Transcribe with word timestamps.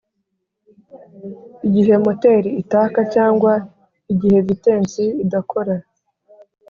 igihe 1.67 1.93
moteri 2.03 2.49
itaka 2.61 3.01
cyangwa 3.13 3.53
igihe 4.13 4.37
vitensi 4.47 5.03
idakora. 5.23 5.75